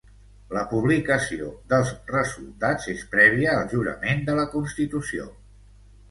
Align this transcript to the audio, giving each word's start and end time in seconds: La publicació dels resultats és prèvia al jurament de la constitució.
La 0.55 0.61
publicació 0.69 1.49
dels 1.73 1.91
resultats 2.15 2.87
és 2.93 3.03
prèvia 3.11 3.51
al 3.57 3.69
jurament 3.75 4.25
de 4.31 4.39
la 4.39 4.47
constitució. 4.55 5.29